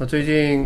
[0.00, 0.64] 我最近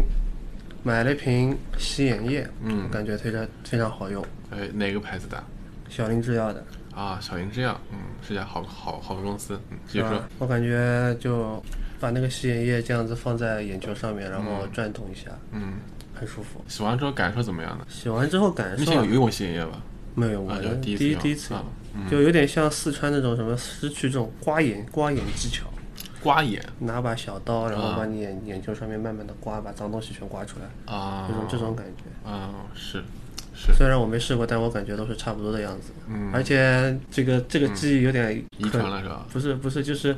[0.82, 5.42] 买了一瓶洗眼液，嗯感觉非常非常好用，哎，哪个牌子的？
[5.88, 6.62] 小林制药的，
[6.94, 9.58] 啊，小林制药，嗯，是家好好好公司。
[9.70, 10.22] 嗯，继是续说。？
[10.38, 11.62] 我感觉就
[11.98, 15.78] 把那个洗眼液这样子放在眼球上面，然后转动一下，嗯，
[16.12, 16.62] 很舒服。
[16.68, 17.86] 洗完之后感受怎么样呢？
[17.88, 19.80] 洗完之后感受啊之前有用过洗眼液吧？
[20.14, 25.64] 没有用过第第一第一次啊，嗯就有点像四川那种什么失去这种刮眼刮眼技巧，
[26.22, 32.30] 刮眼拿把小刀，然后啊把你眼眼球上面慢慢的刮，把脏东西全刮出来，啊，这种这种感觉。
[32.30, 33.02] 啊，是
[33.54, 35.92] 是虽然我没试过，但我感觉都是差不多的样子。
[36.08, 39.26] 嗯而且这个这个记忆有点遗传了是吧？
[39.32, 40.16] 不是不是，就是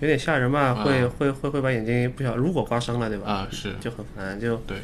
[0.00, 3.30] 有点吓人嘛，会会会会把眼睛不小，如果刮伤了，对吧？
[3.30, 4.78] 啊，是，就很烦，就对，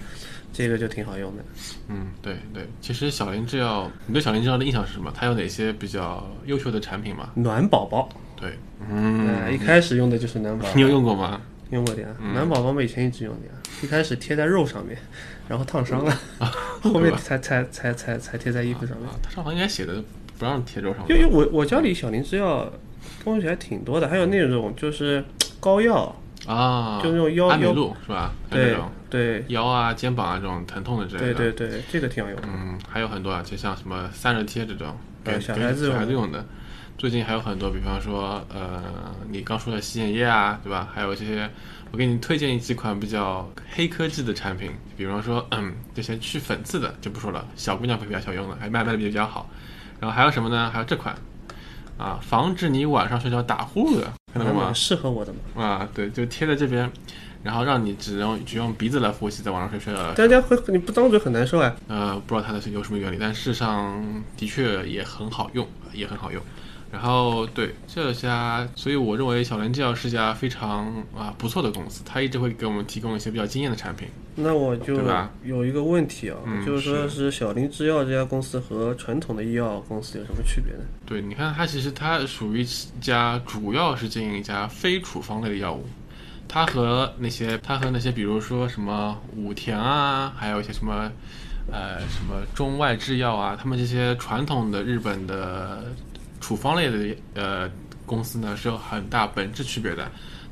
[0.53, 1.43] 这个就挺好用的。
[1.89, 2.69] 嗯，对对。
[2.81, 5.13] 其实小林制药，你对小林制药的印象是什么？
[5.15, 7.31] 它有哪些比较优秀的产品吗？
[7.35, 8.09] 暖宝宝，
[8.41, 8.59] 对，
[8.91, 11.41] 嗯，呃，一开始用的就是暖宝宝， 你有用过吗？
[11.71, 12.09] 用过的呀。
[12.21, 14.97] 嗯暖宝宝我以前一直用的呀，一开始贴在肉上面，
[15.49, 16.15] 然后烫伤了，
[16.83, 19.07] 后面才才才才才贴在衣服上面。
[19.09, 20.03] 啊，它上面应该写的
[20.39, 22.71] 不让贴肉上因为我我家里小林制药
[23.25, 25.23] 东西还挺多的，还有那种就是
[25.61, 26.15] 膏药，
[26.47, 28.33] 啊，就那种腰安美腰露是吧？
[28.51, 28.77] 对
[29.11, 31.35] 对腰啊、肩膀啊这种疼痛的之类的。
[31.35, 32.47] 对对对，这个挺好用的。
[32.49, 34.95] 嗯，还有很多啊，就像什么散热贴这种，
[35.25, 36.45] 给对小孩子用的孩子用的。
[36.99, 38.83] 最近还有很多，比方说，呃，
[39.31, 40.89] 你刚说的洗眼液啊，对吧？
[40.93, 41.49] 还有这些，
[41.93, 49.49] 我给你推荐几款比较黑科技的产品，比方说，嗯， 这些去粉刺的就不说了，小姑娘会比较小用的，还卖卖的比较好。
[50.01, 50.69] 然后还有什么呢？
[50.73, 51.17] 还有这款，
[51.97, 54.73] 啊，防止你晚上睡觉打呼噜的，看到过吗？
[54.73, 55.63] 适合我的嘛？
[55.63, 56.91] 啊，对，就贴在这边，
[57.43, 60.15] 然后让你只用只用鼻子来呼吸，在网上睡睡觉的时候。
[60.17, 61.75] 大家会你不张嘴很难受哎。
[61.87, 64.03] 呃，不知道它的是有什么原理，但事实上
[64.37, 66.43] 的确也很好用，也很好用。
[66.91, 74.09] 然后对这家，所以我认为小林制药是家非常啊不错的公司，它一直会给我们提供一些比较惊艳的产品。
[74.35, 74.99] 那我就
[75.45, 80.81] 有一个问题啊，嗯就是说是小林制药这家公司和传统的医药公司有什么区别呢？
[81.05, 82.67] 对，你看它其实它属于一
[83.03, 85.85] 家主要是经营一家非处方类的药物，
[86.49, 91.11] 它和那些它和那些比如说什么武田啊，还有一些什么
[91.71, 95.85] 呃什么中外制药啊，他们这些传统的日本的
[96.41, 97.71] 处方类的呃
[98.07, 100.11] 公司呢是有很大本质区别的。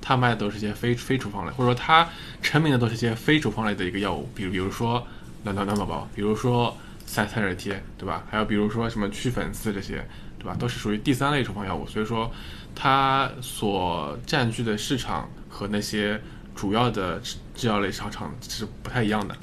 [0.08, 2.08] 它卖的都是一些非非处方类，或者说它
[2.40, 5.04] 成名的都是一些非处方类的一个药物，比如比如说
[5.42, 6.76] 暖暖暖宝宝，比如说
[7.06, 8.24] 散散热贴，对吧？
[8.30, 10.06] 还有比如说什么去粉刺这些，
[10.38, 10.54] 对吧？
[10.56, 12.30] 都是属于第三类处方药物，所以说
[12.72, 16.20] 它所占据的市场和那些
[16.54, 19.34] 主要的制制药类厂厂是不太一样的。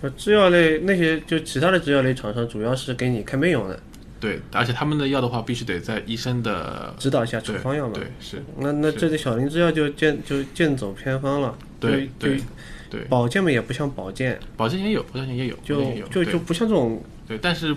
[0.00, 3.78] 呃，制药类那些就其他的制药类厂商主要是给你看病用的，
[4.18, 7.92] 对，而且他们的药的话，必须得在医生的指导下处方药嘛。
[7.94, 11.58] 对是，那那这个小林制药就剑就剑走偏方了。
[11.78, 12.40] 对对
[12.88, 17.02] 对，保健嘛也不像保健，保健也有，保健也有，就就就不像这种。
[17.26, 17.76] 对，但是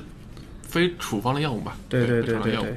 [0.62, 2.75] 非处方的药物吧，对对对对对，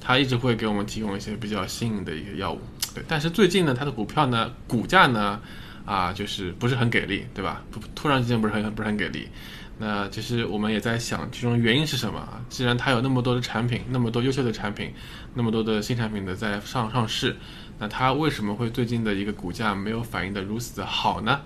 [0.00, 2.60] 它一直会给我们提供一些比较新颖的一些药物。
[2.94, 5.40] 对，但是最近呢，它的股票呢，股价呢，
[5.84, 7.62] 啊，就是不是很给力，对吧？
[7.70, 9.28] 不突然之间不是很不是很给力。
[9.76, 12.28] 那其实我们也在想，其中原因是什么？
[12.48, 14.92] 既然它有那么多的产品，那么多优秀的产品，
[15.34, 17.36] 那么多的新产品的在上上市，
[17.80, 21.40] 那它为什么会最近的一个股价没有反应的如此的好呢？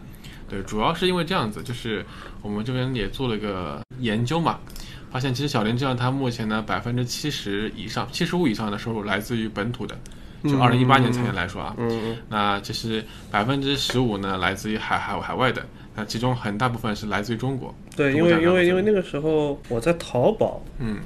[0.47, 2.05] 对，主要是因为这样子，就是
[2.43, 4.59] 我们这边也做了个研究嘛，
[5.11, 9.99] 发现其实小林这样它目前呢百分之七十以上、七十五以上的收入来自于本土的，
[10.45, 15.65] 就二零一八年财年来说啊，嗯嗯，那其实百分之十五呢来自于海海海外的，
[15.97, 17.75] 那其中很大部分是来自于中国。
[17.97, 20.99] 对，因为因为因为那个时候我在淘宝嗯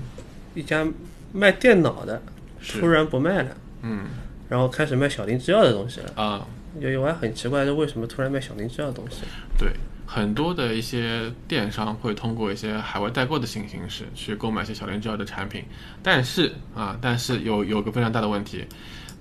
[0.54, 0.86] 一家
[1.32, 2.20] 卖电脑的
[2.68, 4.04] 突然不卖了，嗯
[4.48, 6.12] 然后开始卖小林制药的东西了。
[6.22, 6.46] 啊、
[6.78, 9.22] 有我还很奇怪，就为什么突然卖小林制药的东西？
[9.58, 9.70] 对，
[10.06, 15.64] 很多的一些电商会通过一些海外代购的形形式去购买一些小林制药的产品，
[16.02, 18.66] 但是啊，但是有有个非常大的问题，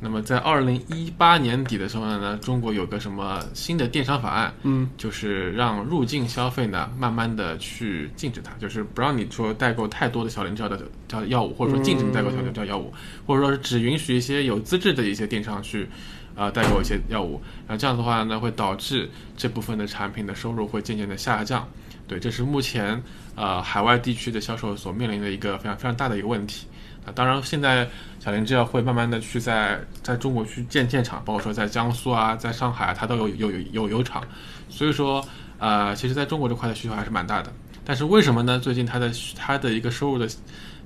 [0.03, 10.75] 那么在二零一八年底的时候呢，中国有个什么新的电商法案，嗯，就是让入境消费呢，慢慢的去禁止它，就是不让你说代购太多的小零这样的
[11.07, 12.91] 这样的药物，或者说禁止你代购小零这样药物，
[13.27, 15.87] 或者说是只允许一些有资质的一些电商去，
[16.33, 17.39] 呃，代购一些药物。
[17.67, 19.07] 然后这样的话呢，会导致
[19.37, 21.69] 这部分的产品的收入会渐渐的下降。
[22.07, 23.01] 对，这是目前
[23.35, 26.65] 呃海外地区的销售所面临的一个非常非常大的一个问题。
[27.05, 27.87] 啊，当然，现在
[28.19, 34.23] 小林制药会慢慢的去在在中国去建建厂，包括说在江苏啊，在上海啊，它都有有有有有厂，
[34.69, 35.23] 所以说，
[35.57, 37.51] 呃，其实在中国这块的需求还是蛮大的。
[37.83, 38.59] 但是为什么呢？
[38.59, 40.29] 最近它的它的一个收入的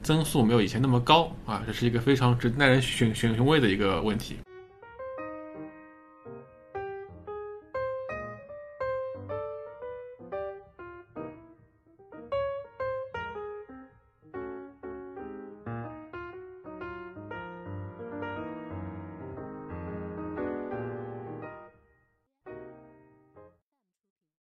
[0.01, 4.37] 增速没有以前那么高啊，这是一个非常值耐人寻寻味的一个问题。